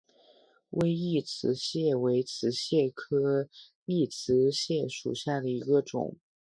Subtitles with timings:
[0.71, 3.47] 微异瓷蟹为瓷蟹科
[3.85, 6.15] 异瓷蟹属下的一个种。